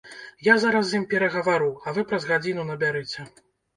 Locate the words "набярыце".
2.71-3.31